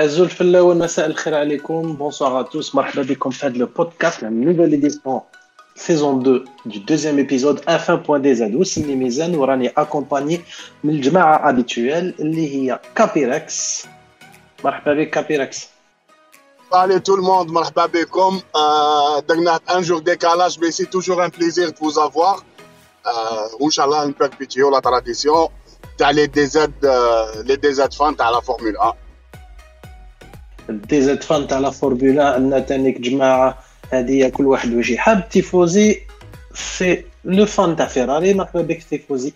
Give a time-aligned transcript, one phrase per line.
[0.00, 4.28] الزول في الاول مساء الخير عليكم بونسوار ا توس مرحبا بكم في هذا البودكاست لا
[4.28, 5.20] نوفيل ايديسيون
[5.76, 10.40] سيزون 2 دو دوزيام ايبيزود اف بوان دي زاد وسمي ميزان وراني اكومباني
[10.84, 13.86] من الجماعه ابيتويال اللي هي كابيركس
[14.64, 15.68] مرحبا بك كابيركس
[16.70, 18.40] Allez tout le monde, مرحبا بكم
[19.28, 22.42] درنا ان جور ديكالاج مي سي توجور ان بليزير دو فوز افوار
[23.60, 25.48] وان شاء الله نبربيتيو لا تراديسيون
[25.98, 26.72] تاع لي دي زاد
[27.44, 28.94] لي دي زاد فان تاع لا فورمول 1
[30.69, 33.57] DZ fans تاع la Formule عندنا تانيك جماعة
[33.91, 35.99] هذه كل واحد وجه حاب تيفوزي
[36.53, 38.33] c'est le fan تاع فيراري.
[38.33, 39.33] مرحبا بك تيفوزي.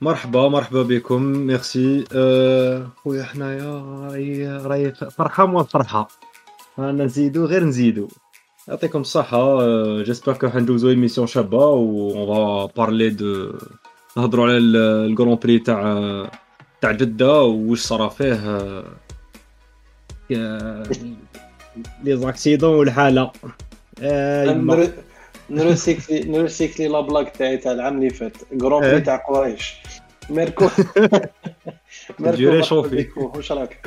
[0.00, 1.22] مرحبا مرحبا بكم.
[1.22, 2.04] ميرسي.
[2.12, 6.08] أه خويا حنايا راهي راهي فرحة مو فرحه
[6.78, 8.08] أنا نزيدو غير نزيدو.
[8.68, 9.58] يعطيكم الصحة.
[10.02, 13.52] j'espère que حندوزو émission شابة و on va parler de
[14.16, 16.28] نهضرو على ال Grand Prix تاع
[16.80, 18.84] تاع جدة واش صرا فيه.
[20.30, 23.32] les accidents والحالة.
[25.50, 28.36] ن recycler ن recycler la blague تاعي تاع العام اللي فات.
[28.60, 29.74] Grand Prix تاع قريش.
[30.30, 30.68] ميركو.
[32.18, 33.86] ميركو شوفي واش راك؟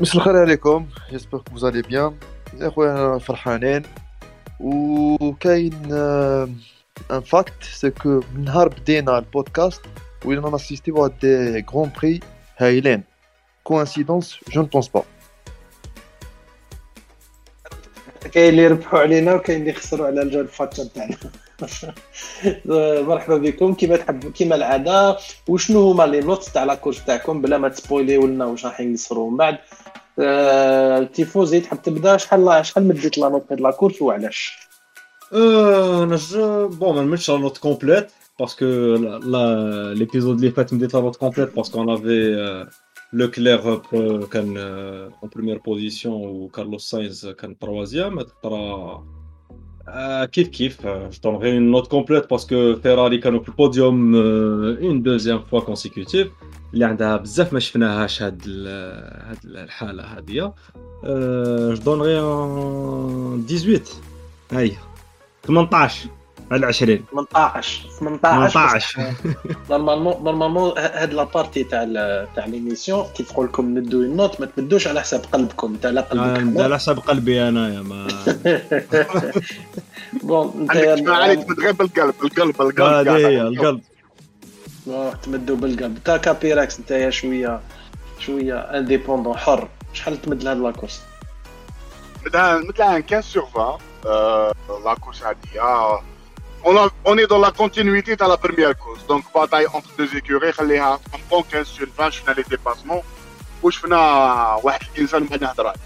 [0.00, 0.86] مساء الخير عليكم.
[1.10, 2.14] j'espère que vous allez bien
[2.60, 3.82] يا خويا فرحانين.
[4.60, 5.92] وكاين
[7.10, 9.80] en fait c'est que من نهار بدينا البودكاست
[10.24, 12.20] وين assisti يو des Grands Prix
[12.58, 13.02] هايلين.
[13.64, 15.02] coïncidence je ne pense pas
[18.26, 21.16] كاين اللي يربحوا علينا وكاين اللي يخسروا على الجو الفاتشر تاعنا.
[23.08, 23.74] مرحبا بكم.
[23.74, 25.16] كما تحب كما العادة
[25.48, 28.66] وشنو هما les notes تاع la course تاعكم بلا ما ت spoiler يو لنا واش
[28.66, 29.58] راح نصروا من بعد.
[31.12, 34.68] تيفوزي تحب تبدأ؟ شحال شحال مديت la note هاد la course وعلاش؟
[35.32, 36.18] أنا
[36.66, 38.64] bon ما نمدش la note complète parce que
[39.94, 42.66] l'épisode اللي فات مديت la note complète parce qu'on avait
[43.15, 43.77] لو كلير
[44.25, 49.03] كان اون بروميير بوزيسيون وكارلوس ساينز كان تروازيام ترى
[50.31, 55.59] كيف كيف جو دونغي اون نوت كومبليت باسكو فيراري كانوا في البوديوم اون دوزيام فوا
[55.59, 56.27] كونسيكوتيف
[56.73, 58.47] اللي عندها بزاف ما شفناهاش هاد
[59.27, 60.53] هاد الحاله هاديه
[61.73, 62.19] جو دونغي
[63.47, 63.81] 18
[64.51, 64.77] هاي
[65.43, 66.09] 18
[66.52, 69.14] على 20 18 18
[69.70, 71.84] normalement normalement هاد la partie تاع
[72.36, 75.74] تاع l'émission كي تقول لكم ندو ال note ما تمدوش على حساب قلبكم.
[75.74, 78.06] انت على قلبك على حساب قلبي انايا ما.
[80.22, 83.80] bon انت عليك تمد غير بالقلب القلب القلب هذه هي القلب.
[85.22, 85.98] تمدوا بالقلب.
[86.04, 87.60] تا كابيراكس انت شوية
[88.18, 89.68] شوية انديبوندون حر.
[89.96, 91.02] شحال تمد لهاد لاكورس
[92.26, 95.36] مثلا مثلا 15 sur 20 لاكورس هذه
[96.65, 99.05] on, a, on est dans la continuité de la première course.
[99.07, 100.99] Donc, bataille entre deux écuries, خليها
[101.31, 103.01] on 15 sur 20 شفنا لي ديباسمون
[103.63, 103.97] وشفنا
[104.63, 105.79] واحد الانسان ما نهضر عليه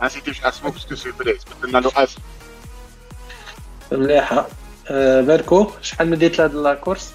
[0.00, 2.20] ما نسيتيش اسمه باسكو سيربريز بدلنا له اسم
[3.92, 4.46] مليحه
[5.20, 7.12] باركو شحال مديت لهاد لاكورس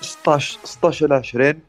[0.00, 1.60] 16 16 على 20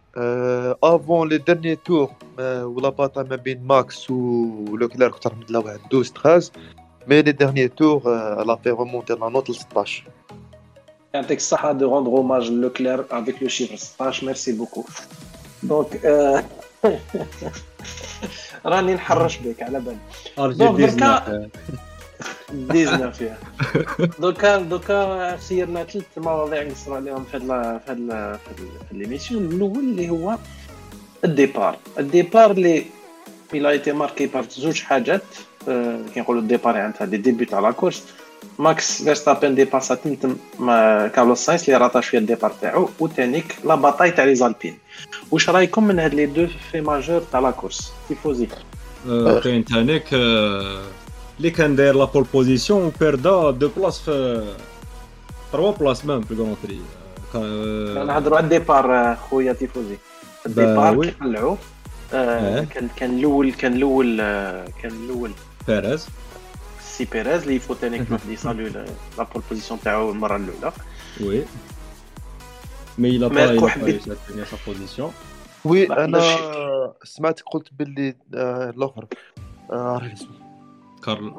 [0.84, 2.10] افون لي ديرني تور
[2.40, 6.52] ولا باتا ما بين ماكس و كلير كنت نمد له واحد 12 13
[7.08, 8.02] مي لي ديرني تور
[8.44, 10.04] لا في ريمونتي لا نوت ل 16
[11.15, 14.87] يعطيك الصحة de rendre hommage Leclerc avec le chiffre 16 merci beaucoup.
[15.63, 16.01] دونك
[18.67, 19.99] راني نحرش بك على بالي
[20.55, 21.49] دونك دركا
[22.71, 23.39] 19 فيها
[24.19, 27.41] دوكا دوكا سيرنا ثلاث مواضيع نصر عليهم في هاد
[27.87, 28.39] في هاد
[28.91, 30.37] في l'émission الأول اللي هو
[31.25, 32.85] ال départ ال départ اللي
[33.55, 35.23] il a été marqué par زوج حاجات
[36.15, 38.05] كي نقولوا ال départ يعني تاع du début تاع la course
[38.59, 40.37] ماكس فيرستابن dépassa تنتم
[41.09, 44.79] كارلوس ساينس اللي rata شوية ال départ تاعو وتانيك la bataille تاع les Alpine
[45.31, 48.49] واش رايكم من هاد les deux faits majeurs تاع la course تيفوزي
[49.45, 54.45] كاين تانيك اللي كان داير la pole position و perda deux places في
[55.53, 56.81] trois places même في ال Grand Prix
[58.05, 59.97] نهضروا على ال départ خويا تيفوزي
[60.47, 61.57] ال départ كي طلعوا
[62.11, 64.17] كان كان الأول كان الأول
[64.83, 65.31] كان الأول
[65.69, 66.07] بيريز
[66.98, 68.68] سي بيريز اللي يفوت تانيك اللي يصالو
[69.18, 70.72] لا بول بوزيسيون تاعو المره الاولى
[71.22, 71.44] وي
[72.98, 75.12] مي لا با يلا سا بوزيسيون
[75.66, 76.20] وي انا
[77.04, 79.06] سمعت قلت باللي الاخر
[79.70, 80.44] عرفت اسمه
[81.06, 81.34] كارل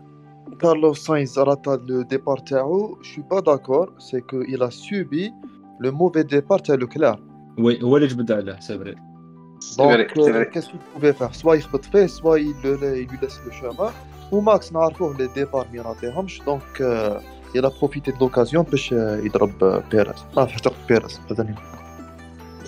[0.61, 5.33] كارلوس ساينز راتا لو ديبار تاعو شو با داكور سي كو il a subi
[5.81, 7.19] لو موفي ديبار تاع لوكلير
[7.59, 8.95] وي هو اللي جبد عليه سي فري
[9.79, 10.07] دونك
[10.51, 12.75] كاس كو بوفي فار سوا يخبط فيه سوا يلو
[13.23, 13.93] لاس لو شومان
[14.32, 16.80] وماكس نعرفوه لي ديبار ما يراطيهمش دونك
[17.56, 21.48] يلا بروفيتي دو لوكازيون باش يضرب بيريز ما حتى بيريز هذا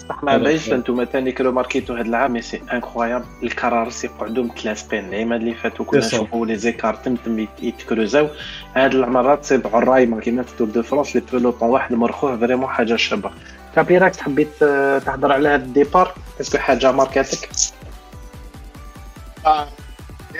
[0.09, 4.87] صح ما باينش أنتم ثاني كرو ماركيتو هذا العام مي سي انكرويابل الكرارس يقعدوا ثلاث
[4.87, 5.99] بين العيمات اللي فاتوا كنا.
[6.15, 8.27] نشوفوا لي زيكار تم تم يت- يتكروزاو
[8.75, 12.95] هاد المرات سيبعوا الرايمه كيما في تور دو فرونس لي بيلوطون واحد مرخوه فريمون حاجة
[12.95, 13.31] شابه
[13.75, 17.49] كابيراك تحبي ت- تهضر على هاد الديبار اسكو حاجة ماركاتك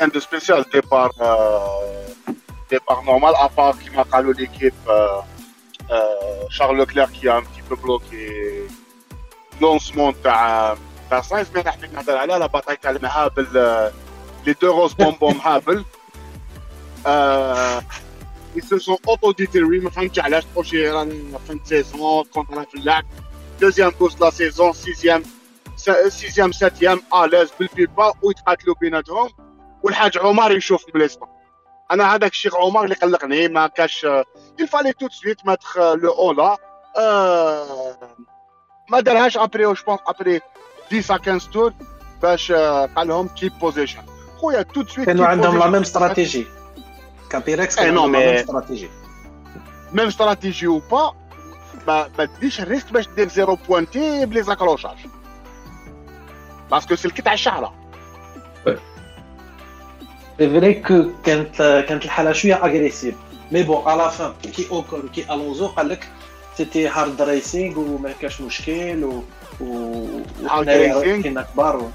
[0.00, 2.06] rien de spécial départ euh,
[2.70, 5.20] départ normal à part qui m'a parlé l'équipe euh,
[5.90, 5.96] euh,
[6.50, 8.66] Charles Leclerc qui a un petit peu bloqué
[9.60, 10.76] lancement تاع
[11.10, 13.92] تاع ساينس مي نحب نهضر عليها لا باتاي تاع المهابل آه،
[14.46, 15.84] les deux roses bonbons مهابل
[17.06, 17.82] آه،
[18.56, 23.04] ils se sont auto-détruits ما فهمتش علاش بروشي رانا fin de saison كونترا في اللعب
[23.60, 25.22] deuxième course de la saison sixième
[26.08, 29.28] سيزيام ساتيام اليز بالبيبا ويتقاتلوا بيناتهم
[29.83, 31.27] والحاج عمر يشوف بليسما
[31.91, 34.07] أنا هذاك الشيخ عمر اللي قلقني ما كاش
[34.59, 36.57] il fallait tout de suite mettre le holà
[36.97, 37.97] آه
[38.89, 40.41] ما دارهاش après je pense après
[40.93, 41.73] 10 15 tours
[42.21, 44.01] باش آه، قال لهم keep position
[44.37, 46.47] خويا tout de suite كانوا عندهم la même stratégie
[47.29, 48.89] كابيراكس إيه، كان non, عندهم la même stratégie
[49.93, 51.15] même stratégie أو با
[51.87, 54.97] ما ما تديش ال risque باش دير zéro pointé ب les accrochages
[56.71, 57.73] parce que سلكت على الشعره
[60.37, 63.15] c'est vrai que كانت كانت الحاله شوية agressive
[63.51, 66.07] mais bon à la fin que اوكون que الونزو قال لك
[66.57, 69.23] c'était hard racing وما كاش مشكل و
[69.61, 70.05] و
[70.43, 71.23] Hard وحنايا racing.
[71.23, 71.89] كنا كبار و...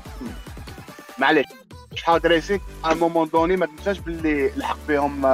[1.19, 1.47] معليش
[1.95, 5.27] شحال de racing à un moment donné ما تنساش باللي لحق بهم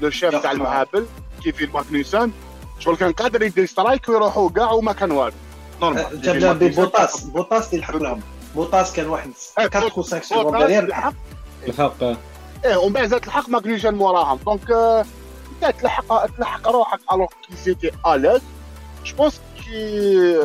[0.00, 0.52] le chef تاع.
[0.52, 1.06] المهابل
[1.44, 2.32] كيفين ماكنيسون
[2.78, 5.34] شغل كان قادر يدير strike ويروحوا كاع وما كان والو
[5.82, 8.20] normal جاب بوطاس بوطاس اللي يلحق لهم
[8.54, 11.14] بوطاس كان واحد إيه، 4 و 5 secondes derrière لحق
[11.68, 12.02] الحق
[12.64, 14.38] إيه ومن بعد زاد تلحق ماكنيسون موراهم.
[14.46, 15.04] donc آه،
[15.62, 18.42] انت تلحق تلحق روحك alors qu'il était à l'aise
[19.04, 20.38] je pense que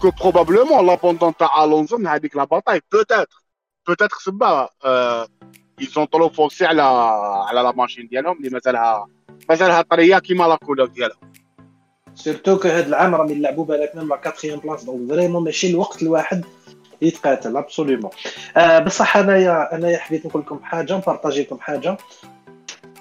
[0.00, 3.26] que probablement l'abandon تاع الونزو من هذيك la bataille peut-être
[3.86, 4.68] peut-être c'est pas
[5.80, 6.82] ils ont trop forcé على
[7.48, 9.06] على la machine ديالهم اللي مازالها
[9.48, 11.16] مازالها طريه كيما la couleur ديالها
[12.14, 16.02] surtout que هاد العام راهم يلعبوا بالك même la quatrième place donc vraiment ماشي الوقت
[16.02, 16.44] الواحد
[17.02, 18.10] يتقاتل absolument
[18.56, 21.96] آه بصح انايا أنايا حبيت نقول لكم حاجة نبارطاجي لكم حاجة.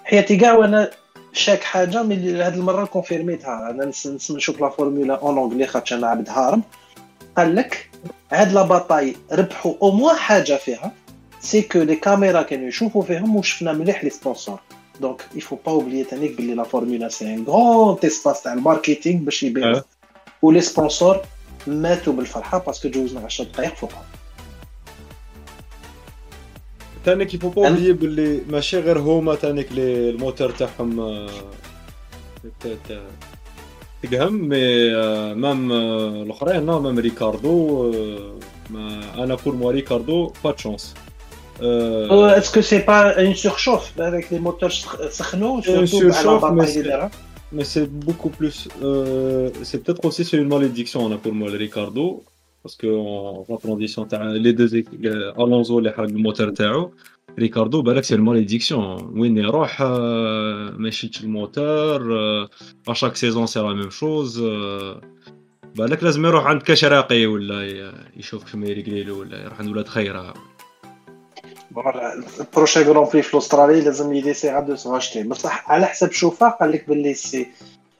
[0.04, 0.92] حياتي كاع وأنا
[1.34, 3.92] شاك حاجة من هاد المرة كونفيرميتها أنا
[4.30, 6.64] نشوف la Formula en anglais خاطش أنا عبد هارم.
[7.38, 7.90] قال لك
[8.32, 10.92] هاد la bataille ربحوا au moins حاجة فيها
[11.40, 14.60] c'est que les caméras كانوا يشوفوا فيهم وشفنا مليح les sponsors
[15.02, 18.60] donc il faut pas oublier تانيك باللي la Formula c'est un grand espace تاع ال
[18.60, 19.76] marketing باش يبيعوا.
[19.76, 19.84] أه.
[20.42, 21.22] و les sponsors
[21.68, 24.06] ماتوا بالفرحة parce que جوزنا 10 دقائق فوقها
[27.06, 31.30] تانيك يفو با اوبليي باللي ماشي غير هما تانيك les moteurs تاعهم آه،
[34.04, 37.92] تقهم مي آه، مام آه، الأخرين non même ريكاردو
[38.70, 40.94] mais أنا نقول moi ريكاردو pas de chance
[41.62, 44.70] est-ce que c'est pas en surchauffe هذاك les moteurs
[45.10, 47.12] سخنوا؟ على اللي دارها
[47.57, 48.57] Mais c'est beaucoup plus.
[48.83, 52.05] euh, c'est peut-être aussi c'est une malédiction on a pour moi le Ricardo
[52.63, 56.93] parce que en en transition t'as les deux équipes, euh, Alonso اللي حرق الموتور تاعو
[57.39, 62.01] ريكاردو بالك سي الماليديكسيون وين يروح آه، ما يشدش الموتور
[62.89, 64.41] اشاك سيزون سي لا ميم شوز
[65.77, 69.89] بالك لازم يروح عند كشراقي ولا ي- يشوف كيما يرقلي له ولا يروح عند ولاد
[69.89, 70.35] خيره
[72.40, 76.72] البروشي غران بري في استراليا لازم يديسيغا دو سو اشتي بصح على حسب شوفا قال
[76.72, 77.48] لك باللي سي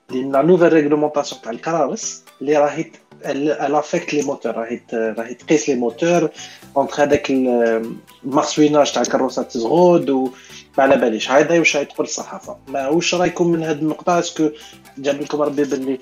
[0.10, 2.96] لأن la nouvelle réglementation تاع الكرارس اللي راهي ت-
[3.26, 6.30] ال- ال affecte les moteurs راهي راهي تقيس les moteurs
[6.78, 7.96] entre هذاك ال-
[8.26, 10.30] ال marsouinage تاع الكروسات تزغود و
[10.78, 14.50] ما على باليش هذا واش تقول الصحافه ما واش رايكم من هذه النقطه est-ce que
[14.98, 16.00] جاب لكم ربي باللي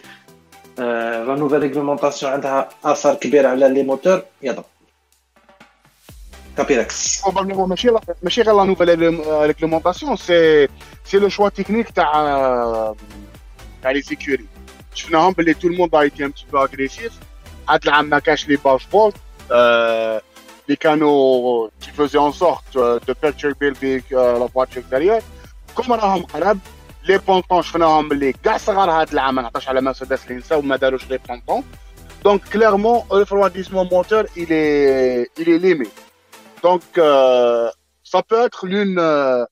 [0.78, 4.66] la nouvelle réglementation عندها اثر كبير على les moteurs يضرب
[6.56, 7.20] Capirex.
[7.22, 7.76] Probablement, mais
[8.44, 10.70] la nouvelle euh, réglementation, c'est
[11.14, 12.94] le choix technique t'as
[13.82, 14.48] euh, les écuries.
[14.96, 17.12] Je que tout le monde a été un petit peu agressif.
[17.68, 19.14] Adlam n'a les bashboards,
[19.52, 20.20] euh,
[20.68, 23.74] les canaux qui faisaient en sorte euh, de perturber
[24.12, 25.22] la voiture extérieure.
[25.74, 26.56] Comme on a en
[27.06, 30.58] les pontons, je fais les gars, ça va Adlam, on a caché la Mercedes Linsa
[30.60, 31.64] ou Madalouche les pontons.
[32.24, 35.92] Donc, clairement, le refroidissement moteur, il est, il est limité.
[36.63, 37.69] Donc, euh,
[38.13, 39.45] ça peut être l'une euh,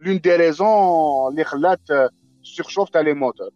[0.00, 2.08] l'une des raisons اللي خلات euh,
[2.42, 3.52] surchauffe تاع les moteurs.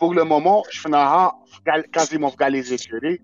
[0.00, 3.20] Pour le moment, شفناها في كاع- quasiment في كاع لي زيكوري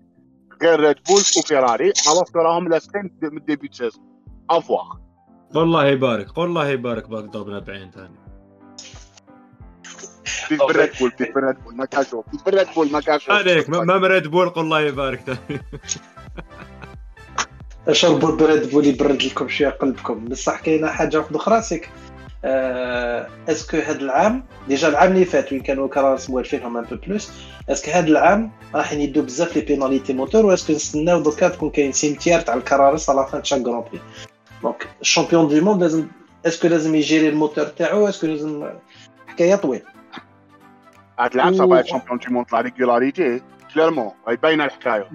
[0.61, 4.03] غير ريد بول وفيراري alors que راهم لاصقين من ديبي سيزون
[4.49, 4.99] افوار
[5.55, 8.15] والله يبارك والله يبارك باك ضربنا بعين ثاني
[10.49, 13.83] بليز بريد بول بليز بريد بول ما كاشو بليز بريد بول ما كاشو عليك ما
[13.83, 15.61] ما مريد بول الله يبارك فيك.
[17.92, 20.24] شربوا الريد بول يبرد لكم شوية قلبكم.
[20.24, 21.90] بصح كاينة حاجة واحدة أخرى c'est que
[22.44, 26.96] آه، est-ce que هذا العام déjà العام اللي فات وين كانوا كراس موالفينهم un peu
[26.96, 27.30] plus
[27.68, 31.48] est-ce que هذا العام راح يدوا بزاف les pénalités moteur و est-ce que نستناو دوكا
[31.48, 34.00] تكون كاين cimetière تاع الكرارس à la fin chaque Grand Prix
[34.62, 36.06] donc ال champion du monde لازم
[36.46, 38.68] est-ce que لازم يجيري الموتور تاعو est-ce que لازم
[39.26, 39.82] حكاية طويل
[41.18, 43.42] هاد العام و- ça va champion du monde la régularité
[43.74, 44.10] كليرمون
[44.42, 45.08] باينه الحكاية.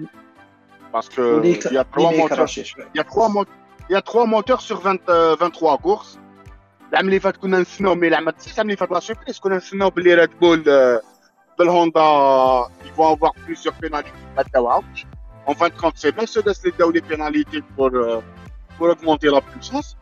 [0.93, 3.47] باسكو وليك- il y a trois اللي moteurs يكراشي شويه il y a trois mot-
[3.89, 6.17] il y a trois moteurs sur 20 euh, 23 courses
[6.91, 10.13] العام اللي فات كنا نستناو مي العام العام اللي فات لا سيربريز كنا نستناو باللي
[10.13, 11.01] ريد بول آه،
[11.59, 12.01] بالهوندا
[12.85, 15.05] يفون افوار بليزيور بيناليتي ما داوهاوش
[15.47, 18.23] اون فان كونت سي مرسيدس اللي داو لي بيناليتي بور
[18.79, 19.97] بور اوغمونتي لا بويسونس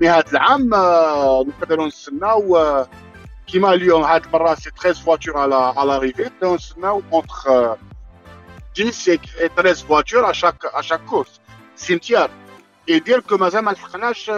[0.00, 2.86] مي هاد العام آه، نقدروا نستناو آه،
[3.46, 7.76] كيما اليوم هاد المره سي 13 فواتور على على ريفي نقدروا نستناو اونتر
[8.75, 11.39] 10 et 13 voitures à chaque à chaque course.
[11.75, 12.29] cimetière
[12.87, 14.31] يدير que مازال ما لحقناش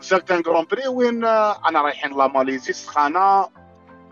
[0.00, 3.48] certains Grand Prix وين أنا رايحين la Malaisie سخانه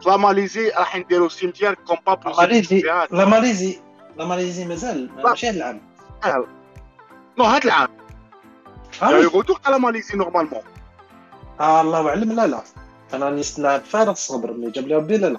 [0.07, 3.81] la Malaisie راح نديرو cimetière comme pas la Malaisie la Malaisie
[4.17, 5.11] la Malaisie مازال.
[5.25, 5.81] ماشي هذا العام
[7.39, 7.89] non هاد العام
[9.01, 10.63] تاع la Malaisie normalement
[11.61, 12.63] آه الله اعلم لا لا
[13.15, 15.39] أنا نستنى بفارغ الصبر mais جاب لي ربي لا لا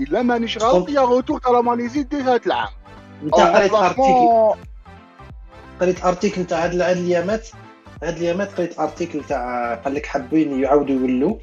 [0.00, 2.68] إلا مانيش غلط y a retour تاع la Malaisie dès هاد العام.
[3.22, 4.54] انت قريت article
[5.80, 7.48] قريت article تاع هاد هاد الايامات
[8.02, 11.36] هاد الايامات قريت article تاع قال لك حابين يعاودوا يولوا.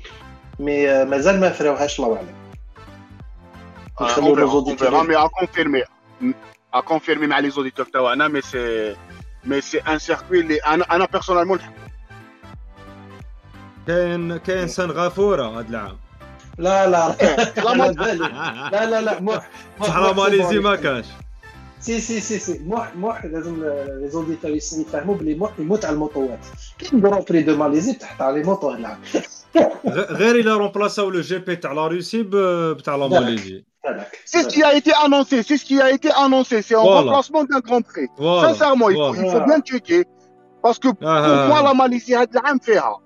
[0.59, 2.33] mais مازال ما فراوهاش الله أعلم.
[4.01, 5.85] آه، نخليو les auditeurs confirmer.
[6.75, 8.95] À confirmer مع les auditeurs تاعنا mais c'est
[9.45, 11.61] mais c'est un circuit اللي أنا أنا personnellement
[13.87, 15.97] كاين كاين سنغافورة هذا العام.
[16.58, 18.18] لا لا لا على ما بالي
[18.72, 19.48] لا لا لا موح
[19.78, 20.58] موح- صح موح ماليزي سيبوني.
[20.60, 21.06] ما كانش
[21.80, 26.38] سي سي سي سي موح موح لازم لي زوديتور يفهموا بلي موح يموت على الموطوات
[26.78, 28.98] كاين غران بري دو ماليزي تحت على لي موطو هاد العام
[29.86, 32.36] غ- غير الا رومبلاساو لو جي بي تاع لا روسي ب-
[32.76, 33.20] بتاع لا لا.
[33.20, 36.74] ماليزي هذاك c'est ce qui a été annoncé c'est ce qui a été annoncé c'est
[36.74, 37.00] en Voilà.
[37.00, 39.46] remplacement d'un Grand Prix فوالا sincèrement il faut, il faut Voilà.
[39.46, 40.02] bien checker
[40.64, 41.48] parce que pour آه.
[41.48, 43.00] moi la Malaisie هاد العام فيها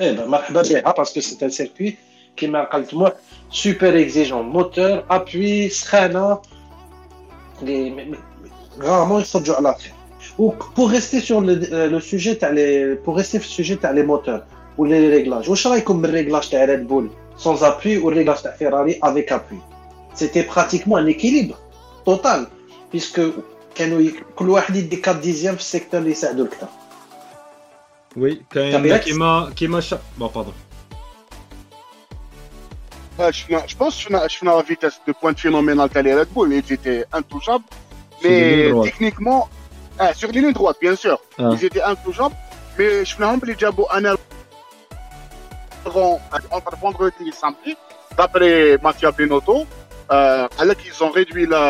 [0.00, 1.94] ايه ben, مرحبا بها باسكو سي ان
[2.34, 3.12] سيركوي كيما قلت موح
[3.50, 6.38] سوبر اكزيجون موتور ابوي سخانه
[8.82, 9.92] غارمون يخرجوا على خير
[10.38, 14.42] و بور ريستي سور لو سوجي تاع لي بور ريستي في السوجي تاع لي موتور
[14.78, 19.00] ولا لي ريغلاج واش رايكم من الريغلاج تاع ريد بول سون ابوي والريغلاج تاع فيراري
[19.02, 19.58] افيك ابوي
[20.14, 21.54] سيتي براتيكمون ان اكيليبر
[22.06, 22.46] توتال
[22.92, 23.30] بيسكو
[23.74, 26.66] كانوا ي- كل واحد يدي 4 ديزيام في السيكتور اللي يساعدوا اكثر
[28.16, 28.98] وي كاين طبيعة.
[28.98, 30.63] كيما كيما شا با باردون آه، شفنا
[33.68, 37.04] je pense شفنا شفنا la vitesse de pointe phénoménale تاع les Red Bull ils étaient
[37.12, 37.64] intouchables
[38.20, 38.84] Sur les lignes mais droites.
[38.90, 39.48] techniquement
[39.98, 41.50] ah, sur les lignes droites bien sûr Ah.
[41.54, 42.36] ils étaient intouchables
[42.78, 44.04] mais شفناهم بلي جابوا un
[45.86, 46.18] aileron
[46.56, 47.72] entre vendredi et samedi
[48.16, 48.54] d'après
[48.86, 49.56] Mattia Binotto
[50.12, 51.64] euh, alors qu'ils ont réduit la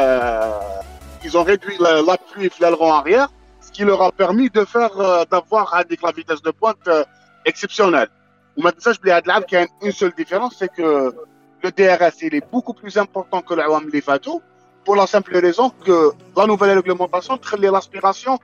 [1.25, 3.29] ils ont réduit la- l'appui de l'aileron arrière
[3.65, 7.05] ce qui leur a permis de faire euh, d'avoir avec la vitesse de pointe euh,
[7.51, 8.11] exceptionnelle
[8.57, 11.15] وما تنساش بلي هاد العام كاين une seule différence c'est que
[11.63, 14.41] le DRS il est beaucoup plus important que العوام اللي فاتوا
[14.85, 18.39] pour la simple raison que la nouvelle réglementation تخلي l'aspiration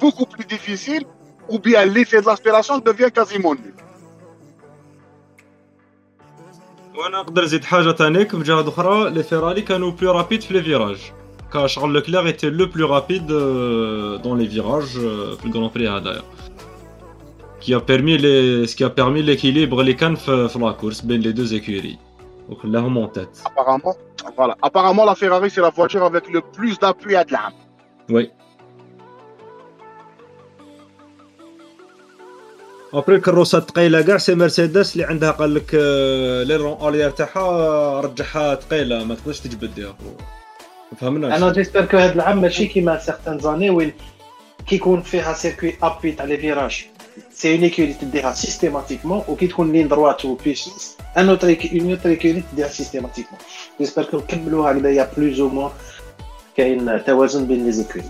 [0.00, 1.04] beaucoup plus difficile
[1.48, 3.74] ou bien l'effet de l'aspiration devient quasiment nul.
[6.98, 10.62] وانا نقدر نزيد حاجه تانيك من جهه اخرى لي فيراري كانوا بلو رابيد في لي
[10.62, 10.98] فيراج
[11.52, 13.26] كان شارل لوكلير ايتي لو بلو رابيد
[14.22, 14.84] دون لي فيراج
[15.38, 16.22] في الجران بري هذايا
[17.60, 21.00] qui a permis les ce qui a permis l'équilibre اللي كان في, في لا كورس
[21.00, 21.96] بين لي دو écuries
[22.49, 23.95] وخلاهم en tête Apparemment,
[24.37, 24.55] voilà.
[24.67, 27.53] Apparemment, la Ferrari, c'est la voiture avec le plus d'appui à de l'âme.
[28.11, 28.31] oui
[32.93, 34.17] après الكروسات ثقيله كاع.
[34.17, 39.77] c'est مرسيدس اللي عندها قال لك آه، l'aileron arrière تاعها رجعها ثقيله ما تقدرش تجبد
[39.77, 39.95] يا
[40.97, 43.93] فهمنا أنا j'espère que هاد العام ماشي كيما certaines années وين
[44.67, 46.87] كي يكون فيها circuit appui تاع لي فيراج.
[47.32, 52.08] سي اون ايكوري تديها سيستيماتيكمون وكي تكون لين دروات و بيسونس ان اوتر اون اوتر
[52.10, 53.40] ايكوري تديها سيستيماتيكمون
[53.80, 55.70] جيسبر كو نكملوها هكذايا بلوز او موان
[56.56, 58.04] كاين توازن بين لي زيكوري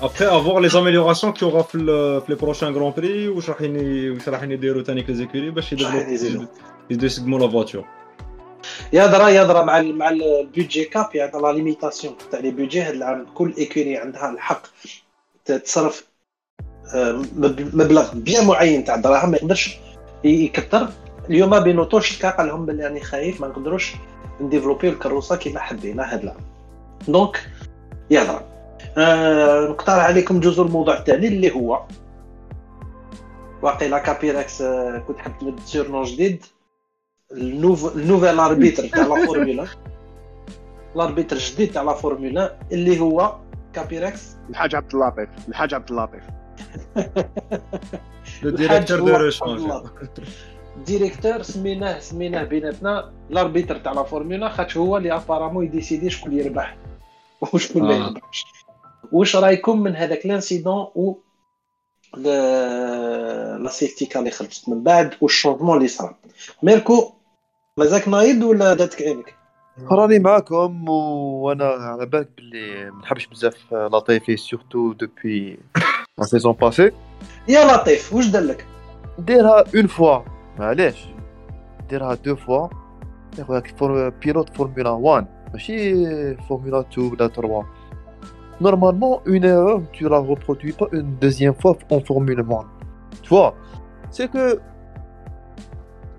[0.00, 3.60] ابخي افوار لي زاميليوراسيون كي اورا في ال- في لي بروشان غران بري واش راح
[3.62, 6.44] يني واش راح يديروا ثاني كلي زيكوري باش راح يزيدوا.
[6.90, 7.84] يديروا يسقموا لا فواتور
[8.92, 13.26] يهضر يهضر مع ال مع البودجي كاب يعني لا ليميتاسيون تاع لي بودجي هاد العام
[13.34, 14.62] كل ايكوري عندها الحق
[15.44, 16.11] ت- تصرف آه، مب-
[17.73, 19.77] مبلغ بيان معين تاع الدراهم ما يقدرش
[20.23, 20.89] يكثر.
[21.29, 23.93] اليوم بينوتو شكا قال لهم بلي راني خايف ما نقدروش
[24.41, 26.37] نديفلوبي الكروسة كيما حبينا هاد العام
[27.07, 27.49] donc
[28.09, 28.41] يلا.
[28.97, 31.83] آه نقترح عليكم جزء الموضوع الثاني اللي هو
[33.61, 36.45] واقيلا كابيراكس آه كنت حاب تمد surnom جديد
[37.31, 39.65] ال nouveau ال nouvel arbitre تاع la formula
[40.95, 43.35] ال arbitre الجديد تاع la formula اللي هو
[43.73, 44.35] كابيراكس.
[44.49, 46.23] الحاج عبد اللطيف الحاج عبد اللطيف.
[48.43, 49.71] le directeur de rechange
[50.85, 56.33] directeur سميناه سميناه بيناتنا ال arbitre تاع la formula خاطش هو اللي apparemment يديسيدي شكون
[56.33, 56.77] يربح
[57.53, 57.93] وشكون ما.
[57.93, 58.45] يربحش
[59.11, 61.15] واش رايكم من هذاك l'incident و
[62.17, 66.15] la safety car اللي خرجت من بعد وال changement اللي صار
[66.63, 67.13] ميركو
[67.77, 69.35] مازاك نايض ولا داتك عينك؟
[69.91, 75.59] راني معاكم وأنا على بالك باللي ما نحبش بزاف لطيفي surtout depuis
[76.18, 76.92] لا سيزون باسي
[77.48, 78.66] يا لطيف واش دار لك
[79.18, 80.18] ديرها اون فوا
[80.58, 81.06] معليش
[81.88, 82.68] ديرها دو فوا
[83.38, 87.64] يا خويا فور بيلوت فورمولا 1 ماشي فورمولا 2 ولا 3
[88.60, 92.64] Normalement, une erreur, tu la reproduis pas une deuxième fois en Formule 1.
[93.22, 93.54] Tu vois
[94.10, 94.58] C'est que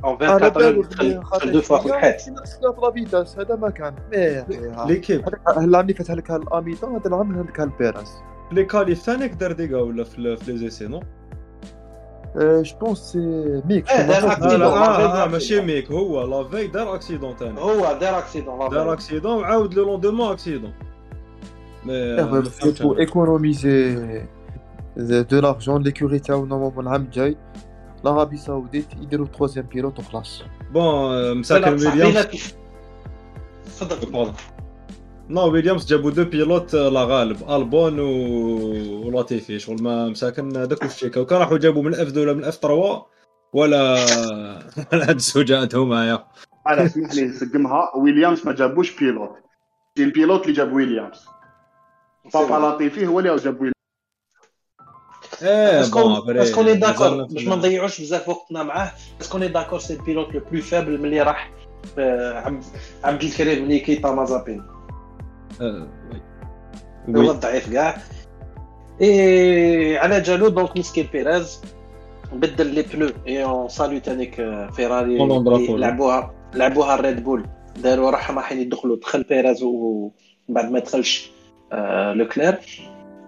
[0.03, 3.69] اون على 24 بالك دخل دخل دو فوا في الحيط نقص في لافيتاس هذا ما
[3.69, 4.45] كان مي
[4.87, 8.21] ليكيب هذاك العام اللي فات لك الاميتون هذا العام هذاك البيرس
[8.53, 11.03] لي كاليف ثاني دار ديكا ولا في في لي زيسي نو
[12.35, 13.19] جو بونس سي
[13.65, 14.51] ميك إيه، دار اه أكسيدون.
[14.51, 18.19] لا لا اه, فاي آه ماشي ميك هو لا في دار اكسيدون ثاني هو دار
[18.19, 18.93] اكسيدون لا دار فاي.
[18.93, 20.73] اكسيدون وعاود لو لوندومون اكسيدون
[21.85, 22.99] مي ما فهمتش بو أنا.
[22.99, 23.95] ايكونوميزي
[24.97, 27.37] دو لارجون ليكوري تاعو نورمالمون العام الجاي
[28.03, 32.27] العربي السعودية يديروا تروزيام بيلوت وخلاص بون مساكن لا، ويليامز
[35.28, 37.50] نو ويليامز جابوا دو بيلوت لا غالب.
[37.50, 38.06] ألبون و...
[39.06, 42.74] ولاتيفي شغل ما مساكن هذاك واش تشيكا وكان راحوا جابوا من F2 ولا من F3
[42.74, 43.06] ولا
[44.92, 46.26] ولا هاد الزوجات هما يا
[46.68, 49.30] أنا اسمح لي نسقمها ويليامز ما جابوش pilote.
[49.98, 51.26] c'est ال pilote اللي جاب ويليامز.
[52.34, 53.74] بابا لطيفي هو اللي جاب ويليامز.
[55.42, 59.59] إيه bon est-ce qu'on est d'accord باش ما نضيعوش بزاف وقتنا معاه est-ce qu'on est
[59.59, 61.52] d'accord c'est ال pilote le plus faible ملي راح
[61.98, 62.60] آه،
[63.04, 64.60] عبد الكريم ملي quitta مازيبين.
[64.60, 64.73] آه،
[65.60, 67.30] هو وي.
[67.30, 67.96] الضعيف كاع
[69.00, 71.60] اي على جالو دونك مسكين بيريز
[72.32, 75.18] بدل لي بلو اي اون سالو تانيك آه، فيراري.
[75.76, 77.46] لعبوها لعبوها الريد بول
[77.82, 80.10] داروا روحهم رايحين يدخلوا دخل بيريز ومن
[80.48, 81.30] بعد ما دخلش
[81.72, 82.58] آه، لوكلير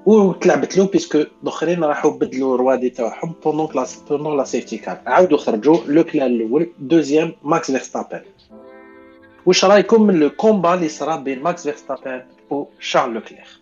[0.07, 5.39] وتلعبت له بيسكو الاخرين راحوا بدلوا الروادي تاعهم بوندون لا بوندون لا سيفتي كار عاودوا
[5.39, 8.21] خرجوا لوكلير الأول دوزيام ماكس فيرستابن
[9.46, 13.62] واش رايكم من لو كومبا اللي صرا بين ماكس فيرستابن وشارل لوكلير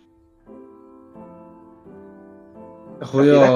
[3.02, 3.48] خويا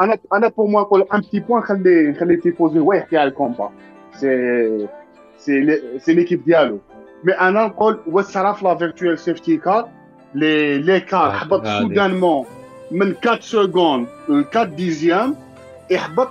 [0.00, 3.70] انا انا بور موا نقول ان بتي بوان خلي خلي تيفوزي هو يحكي على الكومبا
[4.20, 4.88] سي
[5.38, 6.78] سي لي- سي ليكيب ديالو
[7.24, 9.88] مي انا نقول واش صرا في لا فيرتوال سيفتي كار
[10.34, 11.80] لي لي كار آه، حبط هذه.
[11.82, 12.46] سودانمون
[12.90, 15.36] من 4 سكوند ل 4 ديزيام
[15.90, 16.28] يحبط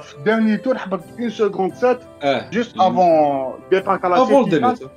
[0.00, 4.90] في الديرني تور حبط 1 سكوند 7 آه جوست افون ديبار كار ديبيت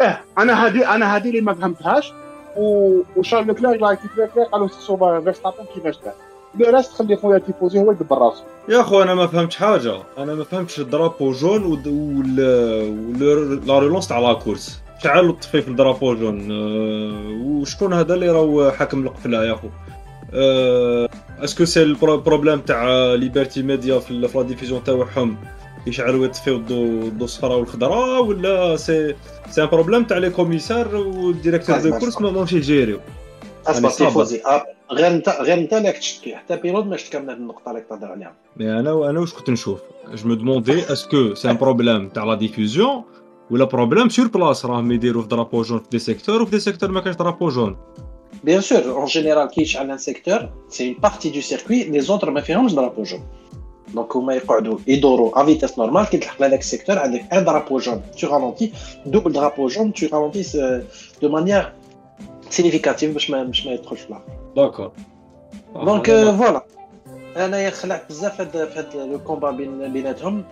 [0.00, 2.12] آه أنا هذه أنا هذه اللي ما فهمتهاش
[2.56, 2.90] و...
[3.16, 6.12] وشارل لوكلير لا كلير كلير قالوا سوبر فيرستابن كيفاش دار
[6.58, 10.34] لو ريست خلي خويا تيفوزي هو يدبر راسو يا اخو أنا ما فهمتش حاجة أنا
[10.34, 16.14] ما فهمتش الدرابو جون وال وال- لا ريلونس تاع لا كورس شعل طفي في الدرابو
[16.14, 19.68] جون أه، وشكون هذا اللي راهو حاكم القفله يا اخو
[20.34, 21.08] أه،
[21.44, 25.36] est-ce que c'est ال problème تاع ليبرتي ميديا في la diffusion تاعهم
[25.86, 29.14] يشعلوا يطفيو الضو الضو الصفراء والخضراء ولا c'est
[29.50, 32.20] c'est un problème تاع les commissaires وال directeur de course.
[32.20, 33.00] ما ماهمش يجيريو
[33.66, 33.90] اسمع.
[33.90, 34.42] تيفوزي
[34.92, 37.80] غير انت غير انت اللي راك تشتكي حتى بيرود ما شتكى من هذه النقطه اللي
[37.80, 39.80] تهضر عليها mais أنا أنا واش كنت نشوف
[40.14, 43.02] je me demandais est-ce que c'est un problème تاع la diffusion
[43.50, 46.90] ولا problème sur place راهم يديروا في drapeau jaune في des secteurs وفي des secteurs
[46.90, 47.76] ما كانش drapeau jaune
[48.43, 52.31] بيان سور اون جينيرال كي يشعل ان سيكتور سي اون بارتي دو سيركوي لي زونتر
[52.31, 53.23] ما فيهمش درابو جون
[53.93, 58.01] دونك هما يقعدوا يدوروا ا فيتاس نورمال كي تلحق لهذاك السيكتور عندك ان درابو جون
[58.19, 58.73] تو رالونتي
[59.05, 60.43] دوبل درابو جون تو رالونتي
[61.21, 61.73] دو مانيير
[62.49, 64.23] سينيفيكاتيف باش ما باش ما يدخلش في العقل
[64.55, 64.91] داكور
[65.75, 66.65] دونك آه، فوالا
[67.37, 70.43] انايا خلعت بزاف في هاد في هاد لو كومبا بين بيناتهم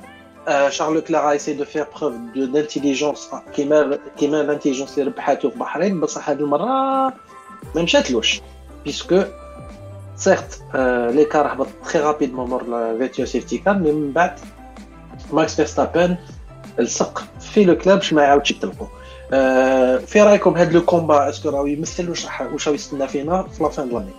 [0.47, 5.99] آه، شارل كلار ايسي دو فير بروف دانتيليجونس كيما كيما الانتيليجونس اللي ربحاتو في البحرين
[5.99, 7.13] بصح هاد المره
[7.74, 8.40] ما مشاتلوش
[8.84, 9.22] بيسكو
[10.16, 10.62] سيرت
[11.14, 14.38] لي كار هبط تري رابيدمون مور فيتيو سيفتي كار مي من بعد
[15.32, 16.16] ماكس فيرستابن
[16.78, 18.86] لصق في لو كلاب باش ما يعاودش يطلقوا
[19.32, 23.42] آه، في رايكم هاد لو كومبا اسكو راهو يمثل واش راح واش راهو يستنى فينا
[23.42, 24.10] في لا فان دو لاني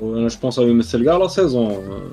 [0.00, 2.10] جو بونس يمثل كاع لا سيزون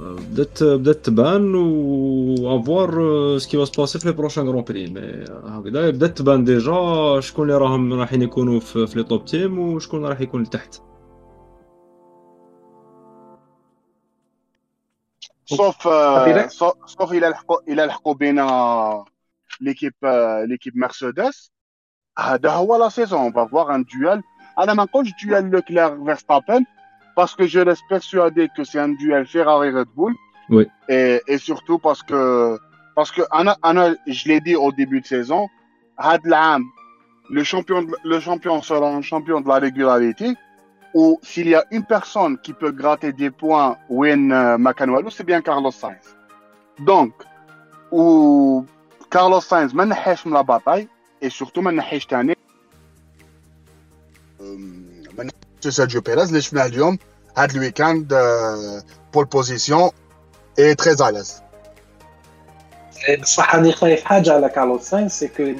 [0.00, 5.24] بدات بدات تبان و افوار سكي va se passer في لي بروشان غران بري مي
[5.44, 10.06] هكذا بدات تبان ديجا شكون اللي راهم رايحين يكونوا في, في لي توب تيم وشكون
[10.06, 10.82] راح يكون لتحت
[15.46, 15.82] سوف
[16.86, 18.46] سوف الى لحقوا الى لحقوا بين
[19.60, 19.94] ليكيب
[20.48, 21.52] ليكيب مرسيدس
[22.18, 24.22] هذا هو لا سيزون اون فوا ان دويل
[24.58, 26.64] انا ما نقولش دويل لوكلير فيرستابن
[27.19, 30.15] parce que je laisse persuader que c'est un duel Ferrari-Red Bull.
[30.87, 32.57] Et, surtout parce que,
[32.95, 35.49] parce que Anna, Anna je l'ai dit au début de saison,
[35.97, 36.63] Hadlam,
[37.29, 40.33] le champion, le champion sera un champion de la régularité,
[40.93, 45.25] ou s'il y a une personne qui peut gratter des points Wayne euh, McAnwalou, c'est
[45.25, 46.15] bien Carlos Sainz.
[46.79, 47.11] Donc,
[47.91, 48.65] ou
[49.11, 50.87] Carlos Sainz, maintenant, la bataille,
[51.21, 52.37] et surtout, maintenant, cette année,
[55.59, 56.41] Sergio Perez, les
[57.38, 58.14] هذا الويكاند
[59.14, 59.90] بول بوزيسيون
[60.58, 61.42] اي تري زاليز
[63.22, 65.52] بصح راني خايف حاجه على كارلوس ساينز سي كو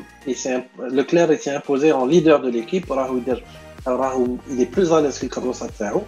[0.79, 3.45] لو كلير سي امبوزي اون ليدر دو ليكيب راهو يدير
[3.87, 6.03] راهو il est plus à l'aise في الكروسه تاعو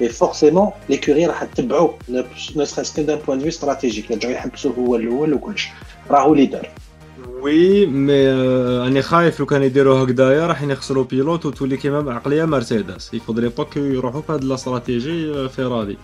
[0.00, 1.94] اي فورسيمون ليكوري راح تتبعو
[2.56, 5.68] نو سخيس كو دان بوان فيو استراتيجيك يرجعو يحبسوه هو الاول وكلش
[6.10, 6.68] راهو ليدر
[7.45, 8.31] وي مي
[8.79, 13.63] راني خايف لو كان يديروا هكذايا راح يخسروا بيلوت وتولي كيما عقليه مرسيدس يفضل با
[13.63, 15.97] كو يروحوا في هاد لاستراتيجي فيراري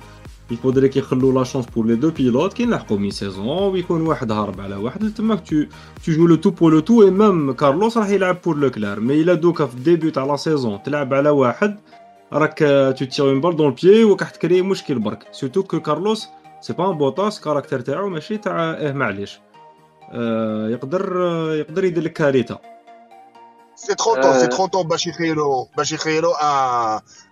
[0.51, 4.75] يفضل كيخلوا la chance pour les deux pilotes كي نلحقوا mi-saison ويكون واحد هارب على
[4.75, 5.63] واحد تماك tu
[6.05, 8.99] tu joues le tout pour le tout et même كارلوس راح يلعب pour لوكلير mais
[8.99, 11.79] là du coup في ال début تاع la saison تلعب على واحد
[12.33, 12.59] راك
[12.99, 16.27] tu tires une balle dans le pied وراح تكري مشكل برك surtout que كارلوس
[16.61, 19.39] c'est pas un بوطاس caractère تاعو ماشي تاع آه معليش
[20.71, 21.15] يقدر
[21.55, 22.59] يقدر يدير لك كارثه
[23.75, 26.35] c'est trop tôt c'est trop tôt باش يخيروا باش يخيروا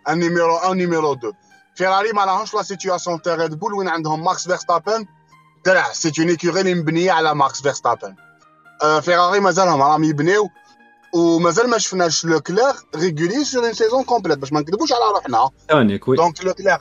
[0.10, 1.34] ان نيميرو ان نيميرو دو
[1.76, 5.06] فيراري ما راهمش لا سيتياسيون تاع ريد بول وين عندهم ماكس فيرستابن
[5.66, 8.16] درع سي اون ايكوري اللي مبنيه على ماكس فيرستابن
[9.02, 10.50] فيراري مازالهم راهم يبنيو
[11.14, 15.50] ومازال ما شفناش لو كلير ريغولي سور اون سيزون كومبليت باش ما نكذبوش على روحنا
[16.18, 16.78] دونك لو كلير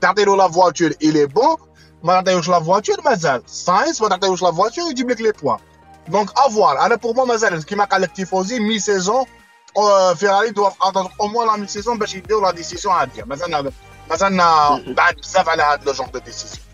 [0.00, 1.56] تعطي له لا فواتور الي بون
[2.03, 5.57] ما نعطيوش لا فواتور مازال ساينس ما نعطيوش لا فواتور يجيب لك لي بوان
[6.07, 9.25] دونك افوار انا بور مو مازال كيما قال لك تيفوزي مي سيزون
[10.15, 13.71] فيراري دو اتوندر او موان لا مي سيزون باش يديو لا ديسيسيون هاديه مازالنا
[14.09, 16.65] مازالنا بعد بزاف على هاد لو جونغ دو ديسيسيون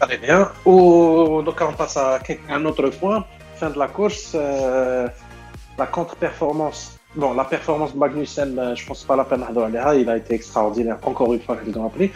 [0.00, 0.40] Très bien.
[0.64, 2.20] Ou, donc on passe à
[2.56, 3.20] un autre point.
[3.56, 5.08] Fin de la course, euh,
[5.76, 10.08] la contre-performance Bon, la performance de Magnussen, euh, je pense pas la peine de il
[10.10, 12.12] a été extraordinaire, encore une fois, le Grand Prix.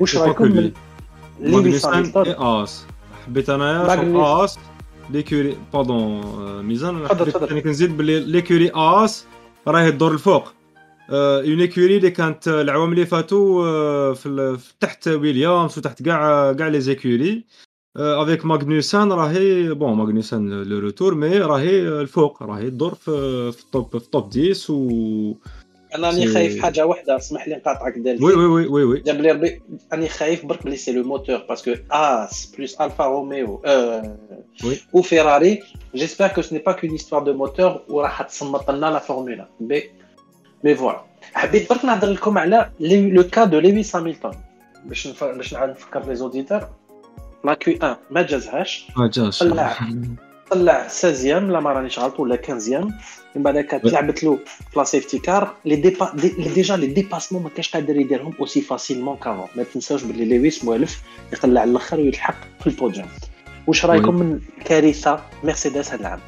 [0.00, 0.70] واش رأيكم
[1.40, 2.84] لويس هامilton آس.
[3.26, 4.58] حبيت انايا آس.
[5.10, 7.08] l'écurie pardon ميزان.
[7.08, 9.26] حبيت نزيد باللي l'écurie Haas
[9.66, 10.52] راهي الدور الفوق.
[11.10, 17.44] une écurie اللي كانت العوام اللي فاتوا في تحت ويليامز وتحت كاع كاع les écuries.
[17.96, 22.42] avec ماغنوسان راهي bon ماغنوسان le retour mais راهي الفوق.
[22.42, 25.34] راهي في في ال top في ال top 10 و
[25.95, 29.31] انا راني خايف حاجه واحده اسمح لي نقاطعك ديال وي وي وي وي جاب لي
[29.31, 29.61] ربي
[29.93, 33.61] راني خايف برك بلي سي لو موتور باسكو اس بلس الفا روميو
[34.63, 35.63] وي و فيراري
[35.95, 39.91] جيسبر كو سني با كون هيستوار دو موتور وراح تصمت لنا لا فورمولا بي
[40.63, 41.03] مي فوالا
[41.33, 44.35] حبيت برك نهضر لكم على لو كا دو لويس هامilton
[44.85, 46.67] باش باش نعاود نفكر لي زوديتور
[47.45, 49.43] لا كيو 1 ما جازهاش ما جاش
[50.51, 52.87] طلع طلع 16 لا ما رانيش غلط ولا 15
[53.35, 56.11] من بعد هكا تلعبت له في لا سيفتي كار لي ديبا
[56.55, 61.01] ديجا لي ديباسمون ما كانش قادر يديرهم اوسي فاسيلمون كافون ما تنساوش بلي لويس موالف
[61.33, 63.07] يطلع على الاخر ويلحق في البوديوم
[63.67, 66.19] واش رايكم من كارثه مرسيدس هذا العام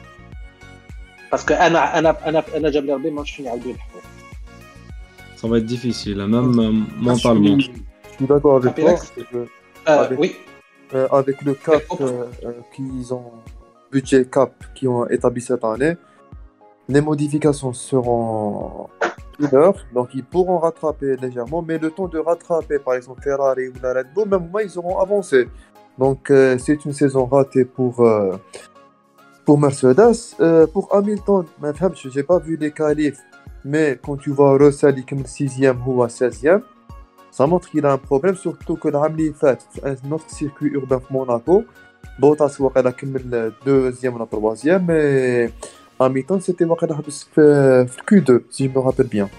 [1.31, 4.01] باسكو انا انا انا انا جاب لي ربي ما فين يعاودوا يلحقوا
[5.35, 7.59] Ça va être difficile, même mentalement.
[7.59, 7.69] Je
[8.15, 8.95] suis d'accord avec toi.
[9.87, 10.35] Euh, oui.
[10.93, 12.25] Euh, avec le cap euh,
[12.73, 13.31] qu'ils ont,
[13.90, 15.96] budget cap qui ont établi cette année,
[16.88, 18.88] les modifications seront
[19.38, 23.74] mineures, donc ils pourront rattraper légèrement, mais le temps de rattraper, par exemple Ferrari ou
[23.82, 25.48] la Red Bull, même moi, ils auront avancé.
[25.98, 28.36] Donc euh, c'est une saison ratée pour, euh,
[29.44, 30.36] pour Mercedes.
[30.40, 33.20] Euh, pour Hamilton, je n'ai pas vu les qualifs,
[33.64, 36.62] mais quand tu vois Russell, il est 6e ou 16e,
[37.30, 41.64] ça montre qu'il a un problème, surtout que l'année fait un autre circuit urbain Monaco.
[42.19, 45.51] Bottas وقيلا كمل deuxième ou troisième mais
[45.99, 49.29] Hamilton c'était وقيلا حبس في في Q2 si je me rappelle bien.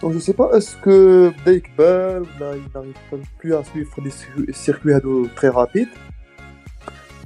[0.00, 2.94] Donc je sais pas est-ce que Blake Bell là il n'arrive
[3.38, 4.94] plus à suivre les circuits
[5.36, 5.94] très rapides.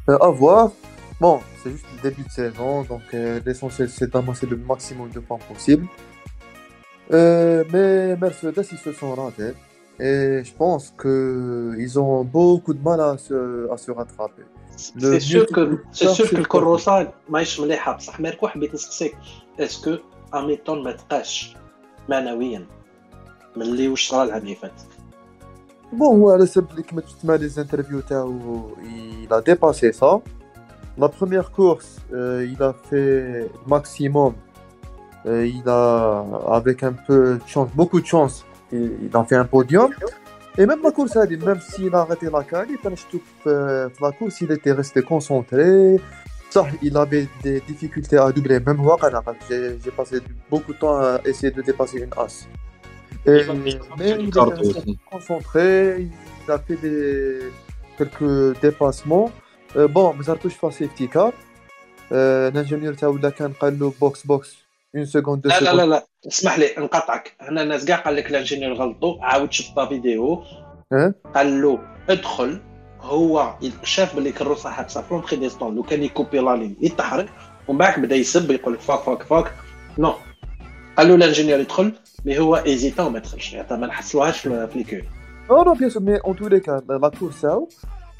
[0.08, 0.70] Euh, à voir.
[1.20, 5.20] Bon, c'est juste le début de saison, donc euh, l'essentiel c'est d'amasser le maximum de
[5.20, 5.86] points possible.
[7.12, 9.54] Euh, mais Mercedes ils se sont ratés.
[9.98, 14.46] Et je pense qu'ils ont beaucoup de mal à se, à se rattraper.
[14.76, 19.16] سي سور كو سي سور كو الكروسه ماهيش مليحه بصح مالك حبيت نسقسيك
[19.60, 19.96] اسكو
[20.34, 21.56] هاميلتون ما تقاش
[22.08, 22.66] معنويا
[23.56, 24.82] من اللي واش صرا العام اللي فات
[25.92, 28.70] بون هو على سبب اللي كما تسمع لي زانترفيو تاعو
[29.24, 30.20] il a dépassé ça
[30.98, 34.32] la première course euh, il a fait maximum
[35.26, 35.82] euh, il a
[36.58, 39.91] avec un peu de chance beaucoup de chance il a fait un podium.
[40.57, 42.77] Et même la course, même s'il a arrêté la quali,
[43.45, 45.97] la course, il était resté concentré.
[46.49, 48.59] Ça, il avait des difficultés à doubler.
[48.59, 52.47] Même Wakana, j'ai passé beaucoup de temps à essayer de dépasser une as.
[53.25, 53.45] Mais
[54.19, 56.09] il était resté concentré,
[56.45, 57.39] il a fait des,
[57.97, 59.31] quelques dépassements.
[59.77, 62.53] Euh, bon, mais ça touche pas safety euh, car.
[62.53, 63.51] L'ingénieur Taoula Khan,
[63.99, 64.57] box box,
[64.94, 68.74] اون سكوند لا لا لا لا اسمح لي نقطعك هنا الناس كاع قال لك الانجينيور
[68.74, 70.42] غلطوا عاود شوف فيديو
[71.34, 71.78] قال له
[72.10, 72.60] ادخل
[73.00, 77.28] هو شاف باللي كروسه حادثه فروم بري ديستون لو كان يكوبي لا لين يتحرك
[77.68, 79.52] ومن بعد بدا يسب يقول فاك فاك فاك
[79.98, 80.14] نو
[80.96, 81.92] قال له الانجينيور يدخل
[82.26, 85.02] Mais هو هيزيتا وما دخلش يعني ما نحصلوهاش في ليكول
[85.48, 87.46] Non, non, bien sûr, mais en tous les cas, la course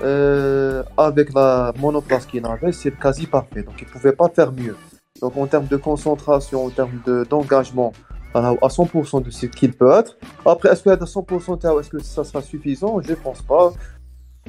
[0.01, 3.63] euh, avec la monoplace qu'il avait, c'est quasi parfait.
[3.65, 4.77] Donc, il ne pouvait pas faire mieux.
[5.21, 7.93] Donc, en termes de concentration, en termes d'engagement,
[8.35, 10.17] à 100% de ce qu'il peut être.
[10.45, 13.73] Après, est-ce qu'à 100%, est-ce que ça sera suffisant Je ne pense pas.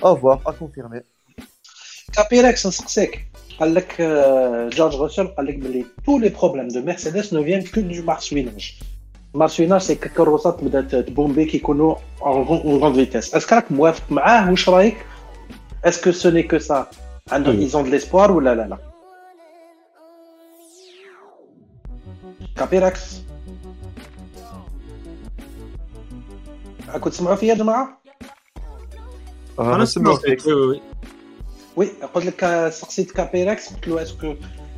[0.01, 1.01] À voir, à confirmer.
[2.13, 3.27] Capirex, نسقسيك
[3.59, 4.01] قال لك
[4.73, 8.83] جورج روسل قال لك بلي tous les problèmes de Mercedes ne viennent que du marsouinage
[9.33, 14.95] مارشينا سي كروسات بدات تبومبي كيكونوا اون غروند فيتيس اسكو راك موافق معاه واش رايك
[15.85, 16.87] اسكو سو ني كو سا
[17.31, 18.77] عندهم ايزون دو ليسبوار ولا لا لا
[22.56, 23.20] كابيراكس
[26.88, 28.02] راكم تسمعوا فيا يا جماعة؟
[29.58, 30.46] أنا سمعت فيك.
[30.46, 30.80] oui
[31.76, 34.34] oui قلت لك سقسيت كابيراكس قلت له est-ce que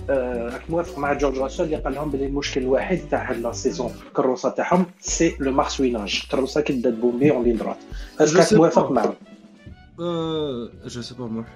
[0.09, 4.49] راك موافق مع جورج راسل اللي قال لهم بلي المشكل الوحيد تاع la saison الكروسه
[4.49, 6.21] تاعهم c'est le marsouinage.
[6.25, 7.77] الكروسه كي بدات pomper en ligne droite
[8.21, 9.15] est-ce que موافق معاه
[10.87, 11.47] je sais pas موح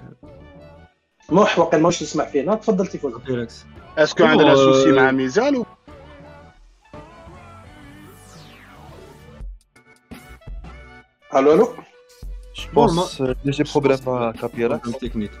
[1.29, 3.13] موح واقيلا ماهوش تسمع فينا تفضل تيفوز
[3.97, 5.63] est-ce que عندنا souci مع ميزان
[11.36, 11.68] الو الو
[12.62, 14.76] Je pense que j'ai problème à Capira.
[15.04, 15.36] technique.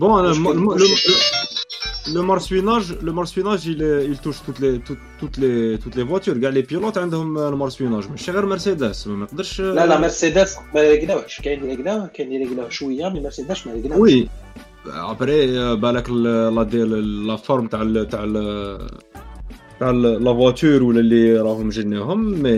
[0.00, 0.10] Bon,
[2.16, 3.80] le marsouinage, le marsouinage, il,
[4.12, 6.34] il touche toutes les, toutes, toutes les, toutes les voitures.
[6.34, 11.40] Regarde, les pilotes عندهم المارسويناج ماشي غير مرسيدس ما نقدرش لا لا مرسيدس ما يقلاوش
[11.40, 14.28] كاين اللي يقلاوه كاين اللي يقلاوه شويه مي مرسيدس ما يقلاوش وي
[14.86, 18.24] ابري بالك لا ديال لا فورم تاع تاع
[19.79, 22.51] تاع la voiture ولا اللي راهم جنيهم mais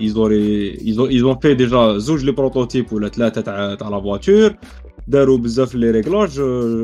[0.00, 0.78] ils auraient
[1.10, 4.54] ils ont fait déjà زوج les prototypes ولا ثلاثة تاع تاع la voiture
[5.08, 6.40] داروا بزاف les réglages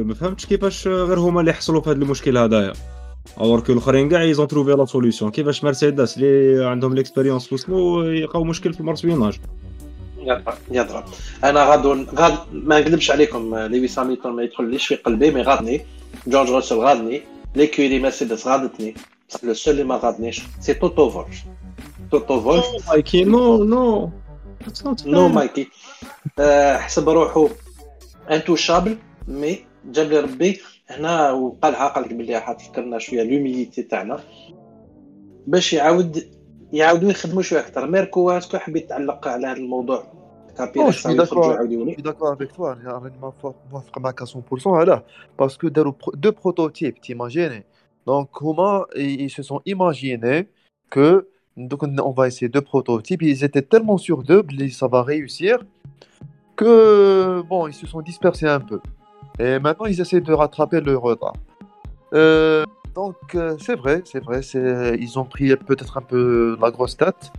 [0.07, 2.73] ما فهمتش كيفاش غير هما اللي حصلوا في هذا المشكل هذايا
[3.41, 8.03] alors que الأخرين كاع ils ont trouvé la solution كيفاش مرسيدس اللي عندهم l'expérience سمو
[8.03, 9.39] يلقاو مشكل في ال marsouinage
[10.71, 11.05] يضرب
[11.45, 15.81] أنا غادو غاد ما نكذبش عليكم لويس هاميلتون ما يدخليش في قلبي mais غادني.
[16.27, 17.23] جورج روسل غادني.
[17.57, 18.95] l'écurie مرسيدس غادتني.
[19.43, 21.45] le seul اللي ما غادنيش c'est توتو فولف
[22.11, 24.11] توتو فولف مايكي no no
[25.07, 25.69] no مايكي
[26.79, 27.49] حسب روحو
[28.31, 28.97] intouchable
[29.29, 34.21] mais جاب لي ربي هنا وقالها قال لك بلي حتفكرنا شوية l'humilité تاعنا
[35.47, 36.25] باش يعاود
[36.73, 40.05] يعاودوا يخدموا شوية أكثر ميركو est-ce que حبيت تعلق على هذا الموضوع
[40.59, 40.91] كابيلا
[41.99, 45.05] داكور افيك توا راني موافق معك 100% علاه
[45.39, 47.65] باسكو داروا دو بروتوتيب تيماجيني
[48.09, 50.49] Donc, comment ils se sont imaginés
[50.89, 53.21] que donc on va essayer deux prototypes.
[53.21, 55.59] Ils étaient tellement sûrs d'eux, ça va réussir,
[56.57, 58.81] que bon, ils se sont dispersés un peu.
[59.39, 61.35] Et maintenant, ils essaient de rattraper le retard.
[62.15, 64.41] Euh, donc, euh, c'est vrai, c'est vrai,
[64.99, 67.31] ils ont pris peut-être un peu la grosse tête.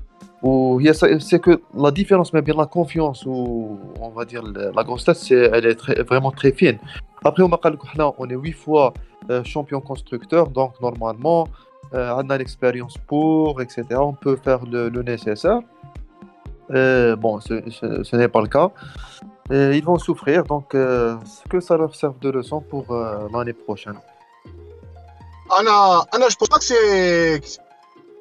[1.20, 5.20] C'est que la différence, mais bien la confiance, ou on va dire la grosse tête,
[5.32, 6.78] elle est vraiment très fine.
[7.24, 8.94] Après, on est huit fois
[9.30, 11.48] euh, champion constructeur, donc normalement,
[11.92, 13.84] on a l'expérience pour, etc.
[13.94, 15.62] On peut faire le, le nécessaire.
[16.72, 18.70] Euh, bon, ce, ce, ce n'est pas le cas.
[19.52, 21.16] Et ils vont souffrir, donc euh,
[21.50, 24.00] que ça leur serve de leçon pour euh, l'année prochaine.
[25.50, 27.42] Anna, Anna, je pense pas que c'est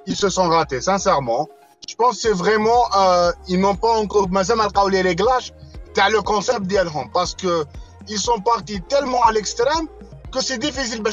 [0.07, 1.47] ils se sont ratés, sincèrement.
[1.87, 5.53] Je pense que c'est vraiment euh, ils n'ont pas encore mazam les réglages
[5.95, 7.65] t'as le concept d'Yalhom parce que
[8.13, 9.86] ils sont partis tellement à l'extrême
[10.34, 11.12] que c'est difficile de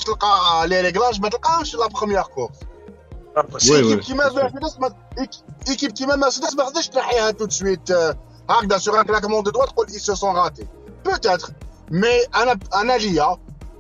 [0.73, 1.31] les réglages mais
[1.85, 2.59] la première course.
[3.59, 4.03] سي وي، ايكيب وي.
[4.03, 4.89] كيما مرسيدس ما
[5.21, 7.93] إيك- ايكيب كيما مرسيدس ما تقدرش تنحيها تو سويت
[8.51, 10.67] هكذا سور ان كلاكمون دو دوا تقول اي سو سون راتي
[11.05, 11.49] بوتيتر
[11.91, 13.37] مي انا انا ليا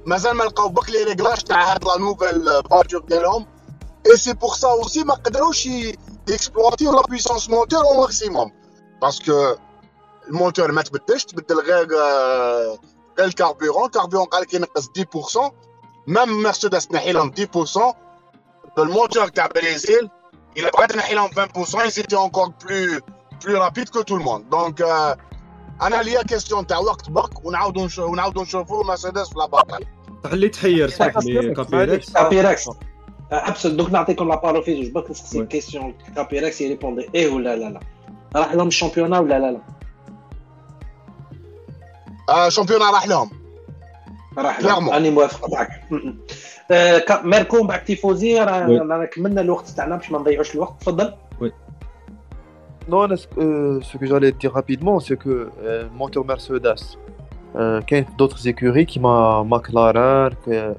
[0.07, 3.47] مازال ما لقاو بك لي ريغلاج تاع هاد لا نوفيل فاتور ديالهم
[4.07, 5.67] اي سي بور سا اوسي ما قدروش
[6.29, 8.53] يكسبلواتيو لا بويسونس موتور او ماكسيموم
[9.03, 9.55] باسكو
[10.29, 11.89] الموتور ما تبدلش تبدل غير
[13.15, 15.53] آه، غير الكاربيرون الكاربيرون قال لك ينقص 10%
[16.07, 17.95] ميم مرسيدس نحي لهم 10%
[18.79, 20.11] الموتور تاع بريزيل
[20.59, 21.35] il a بغيت تنحي لهم 20%
[21.87, 23.01] ils étaient encore plus
[23.41, 25.17] plus rapide que tout le monde donc euh,
[25.83, 29.87] انا ليا كيستيون تاع وقت برك ونعاودوا نشوفوا ونعاودوا نشوفوا مرسيدس في لا باتاي
[30.25, 32.69] خلي تحير صح لي كابيريكس كابيراكس
[33.33, 35.47] ابسل دوك نعطيكم لا بارول في جوج برك نسقسي وي.
[35.47, 37.81] كيسيون كابيراكس يريبوندي ايه ولا لا لا
[38.37, 39.61] راح لهم الشامبيونا ولا لا لا
[42.29, 43.31] آه شامبيونا راح لهم
[44.39, 44.65] راح Clairement.
[44.65, 46.15] لهم راني موافق معك م- م.
[46.71, 48.79] آه، كا- ميركو بعد تيفوزي راه وي.
[48.79, 51.13] رانا كملنا الوقت تاعنا باش ما نضيعوش الوقت تفضل
[52.93, 56.83] Non, là, ce, euh, ce que j'allais dire rapidement, c'est que euh, moteur Mercedes,
[57.55, 60.75] euh, qu'il y a d'autres écuries qui m'a McLaren que-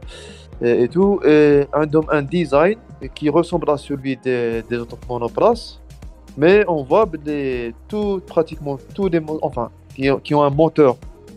[0.68, 2.78] et, et tout, et un, dom- un design
[3.18, 5.66] qui ressemble à celui des, des autres monoplaces,
[6.42, 10.54] mais on voit les, tout, pratiquement tous les mo- enfin, qui, ont- qui ont un
[10.64, 10.94] moteur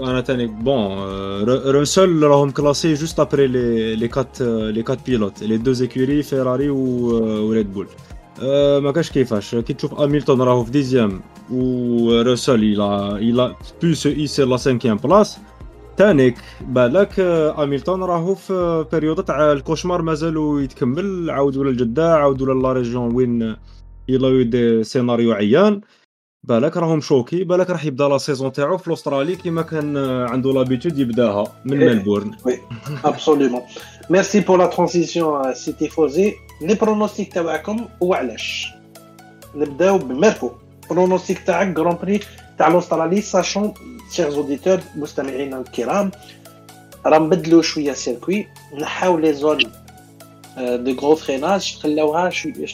[0.00, 0.98] أنا تاني بون
[1.66, 6.70] روسل راهم كلاسي جوست ابري لي لي كات لي كات بيلوت لي دو زيكوري فيراري
[6.70, 7.86] و- وريد بول
[8.82, 14.42] ما كاش كيفاش كي تشوف هاميلتون راهو في ديزيام وروسل إلى إلى بو سو ايسي
[14.44, 15.38] لا سانكيام بلاس
[15.96, 23.14] تانيك بالك هاميلتون راهو في بيريود تاع الكوشمار مازالو يتكمل عاودوا للجده عاودوا لا ريجيون
[23.14, 23.56] وين
[24.08, 25.80] يلاو دي سيناريو عيان
[26.48, 30.52] بالك راهم choqué بالك راح يبدا la saison تاعو في الاسترالي كيما كان آه، عنده
[30.52, 31.88] l'habitude يبداها من إيه.
[31.88, 32.30] ملبورن.
[33.04, 33.62] absolument
[34.10, 38.68] merci pour la transition c'est تيفوزي les pronostics تاعكم وعلاش
[39.54, 40.50] نبداو بميركو.
[40.90, 42.20] pronostic تاعك grand prix
[42.58, 43.74] تاع الاسترالي sachant
[44.12, 46.10] chers auditeurs مستمعينا الكرام
[47.06, 48.46] راه نبدلوا شوية ال circuit
[48.80, 49.58] نحاو les zones
[50.58, 52.66] de gros freinage خلاوها شوية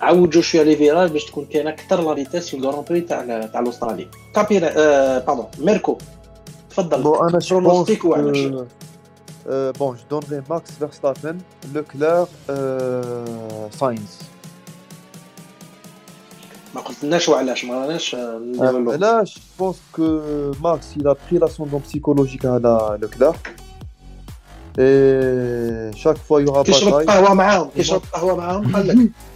[0.00, 3.46] عوجوا شوية les virages باش تكون كاينة أكثر la vitesse في ال grand prix تاع
[3.46, 5.98] تاع الأسترالي كابيرا آه pardon ميركو
[6.70, 8.02] تفضل je pense pronostic
[9.78, 11.36] bon, je donnerai Max Verstappen,
[11.74, 14.24] Leclerc, euh, Sainz.
[16.74, 18.16] ما قلتلناش وعلاش ما راناش
[19.34, 22.44] je pense que Max, il a pris l'ascendant psychologique
[23.02, 23.36] Leclerc.
[24.78, 26.92] Et chaque fois, il y aura كيشرب.
[26.92, 28.96] قهوة معاهم كيشرب قهوة معاهم قال لك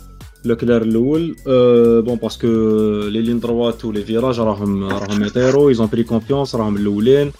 [0.45, 2.47] لوكلير الأول آه، bon parce que
[3.07, 7.31] les lignes droites و les virages راهم راهم يطيروا ils ont pris confiance راهم الاولين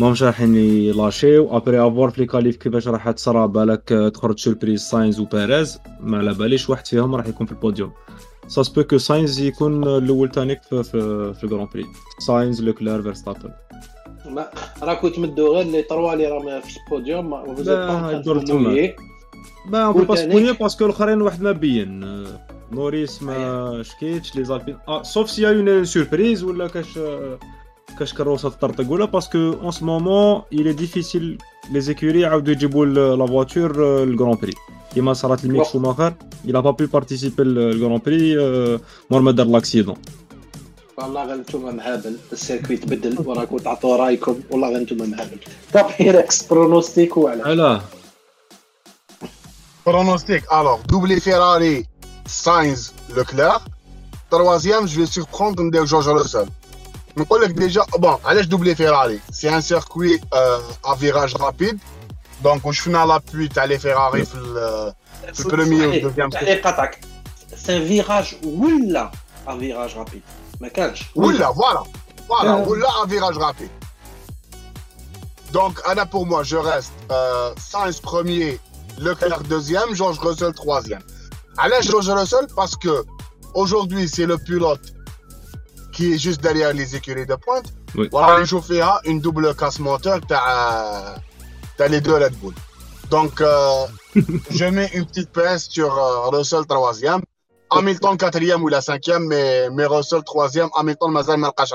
[0.00, 4.80] ماهمش رايحين يلاشيو après à voir في les qualifs كيفاش راح تصرى بالك تخرج surprise
[4.80, 7.92] ساينز وبيريز ما على باليش واحد فيهم راح يكون في ال podium
[8.48, 11.84] ça se peut que ساينز يكون الأول تانيك في في, في ال grand prix
[12.18, 13.50] ساينز لوكلير فيرستابن
[14.30, 14.46] ما
[14.82, 17.34] راكو تمدوا غير les trois اللي راهم في البوديوم
[17.70, 17.88] لا،
[18.20, 18.70] يدور تما.
[19.70, 22.40] pas on peut pas spoiler parce que الاخرين واحد ما بين آه،
[22.72, 27.38] نوريس ما شكيتش les Alpine آه sauf si une surprise ولا كاش آه،
[27.98, 31.38] كاش كروسه تطرطق ولا parce que en ce moment est difficile
[31.72, 34.52] les écuries يعاودوا يجيبوا la voiture ال grand prix
[34.94, 35.62] كيما صارت ل Mick.
[35.62, 36.12] شوماخر
[36.48, 38.36] a pas pu participer ال grand prix
[39.10, 39.96] مور ما دار l'accident
[40.98, 45.38] والله غير نتوما مهابل ال circuit تبدل وراكم تعطوا رايكم والله غير نتوما مهابل
[45.74, 47.80] كابيركس برونوستيك وعلاش علاه
[49.86, 50.42] Pronostic.
[50.50, 51.86] Alors, doublé Ferrari,
[52.26, 53.60] Sainz, Leclerc.
[54.28, 56.48] Troisième, je vais surprendre George Russell.
[57.16, 59.20] Donc, on déjà, oh, bon, allez, je doublé Ferrari.
[59.30, 61.78] C'est un circuit euh, à virage rapide.
[62.42, 64.90] Donc, je finis à l'appui, t'as les Ferrari, le,
[65.28, 66.30] le premier ou le deuxième.
[67.56, 69.12] C'est un virage, oula,
[69.46, 70.22] un virage rapide.
[70.60, 70.72] Mais
[71.14, 71.84] Oula, voilà.
[72.26, 72.66] Voilà, euh.
[72.66, 73.70] oula, un virage rapide.
[75.52, 78.58] Donc, Anna, pour moi, je reste euh, Sainz premier,
[78.98, 81.02] Leclerc deuxième, George Russell troisième.
[81.58, 83.04] Allez, George Russell, parce que
[83.54, 84.80] aujourd'hui, c'est le pilote
[85.92, 87.72] qui est juste derrière les écuries de pointe.
[87.94, 88.08] Oui.
[88.12, 92.54] Voilà, les a une double casse moteur, t'as, euh, as les deux Red Bull.
[93.10, 93.86] Donc, euh,
[94.50, 97.22] je mets une petite pince sur euh, Russell troisième.
[97.70, 100.68] Hamilton quatrième ou la cinquième, mais, mais Russell troisième.
[100.76, 101.70] Hamilton مازال ما لقاش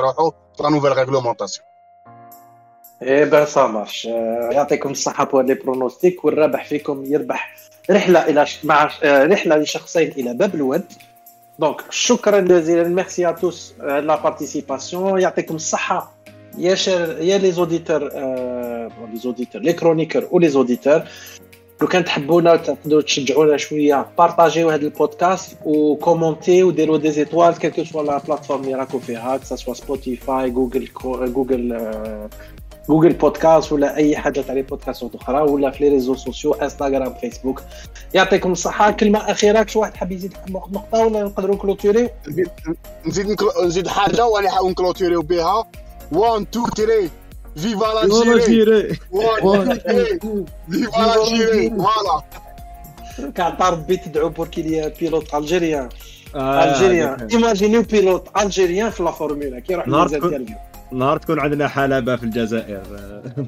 [0.59, 1.63] la nouvelle réglementation.
[3.02, 7.56] إيه ben ça marche آه، يعطيكم الصحة bon les pronostics والرابح فيكم يربح
[7.91, 10.84] رحلة إلى مع آه، رحلة لشخصين إلى باب الود.
[11.60, 16.14] donc شكرا جزيلا merci à tous la participation يعطيكم الصحة
[16.58, 21.02] يا chers يا les auditeurs les auditeurs les chroniqueurs و les auditeurs
[21.82, 27.58] لو كان تحبونا تقدروا تشجعونا شوية بارطاجيو هذا ال podcast و commentez وديروا des étoiles
[27.58, 31.78] quelle que soit la plateforme اللي راكم فيها soit سبوتيفاي جوجل جوجل
[32.90, 37.14] جوجل بودكاست ولا أي حاجة تاع les podcasts أخرى ولا في les réseaux sociaux إنستغرام
[37.14, 37.62] فيسبوك.
[38.14, 38.92] يعطيكم الصحة.
[38.92, 42.10] كلمة أخيرة شي واحد حاب يزيد نقطة ولا نقدروا نكلوتوري
[43.06, 45.68] نزيد نزيد حاجة وأنا حاول نكلوتيريو بها؟
[46.12, 47.10] 1 2 3
[47.56, 52.24] viva l'Algérie 1 2 3 viva l'Algérie voilà
[53.36, 55.89] كعطى ربي تدعو pour qu'il y pilote algérien
[56.36, 60.46] algérien imaginez pilote algérien في la formula كي يروح للجزائر
[60.92, 62.82] نهار تكون عندنا حلبة في الجزائر.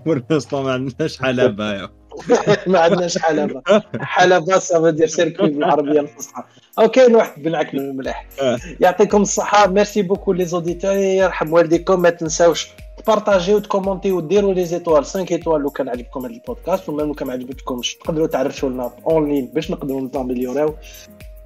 [0.29, 1.89] l'instant ما عندناش حلبة.
[2.67, 3.61] ما عندناش حلبة.
[3.99, 6.43] حلبة ça veut dire circuit بالعربية الفصحى.
[6.79, 8.25] أو كاين واحد بنعك الملح.
[8.41, 8.59] آه.
[8.79, 9.67] يعطيكم الصحة.
[9.67, 12.67] merci beaucoup les auditeurs يرحم والديكم ما تنساوش
[13.03, 16.89] تبارطاجيو وتكومونتيو وديروا les étoiles 5 étoiles لو كان عجبكم هذا البودكاست.
[16.89, 20.75] و même لو كان ما عجبتكمش تقدروا تعرفوا لنا en ligne باش نقدروا نتاميليوراو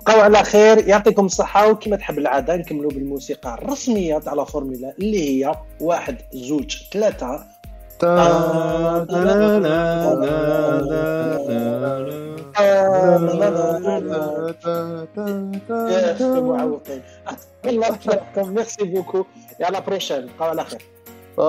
[0.08, 0.88] بقاو على خير.
[0.88, 6.78] يعطيكم الصحة وكما تحب العادة نكملوا بالموسيقى الرسمية تاع la formula اللي هي واحد زوج
[6.93, 7.45] ثلاثة.
[8.03, 8.18] يا
[16.41, 17.01] معوقين.
[17.66, 19.26] الله يحفظكم ميرسي بوكو
[19.60, 20.82] يا لا بروشين بقاو على خير.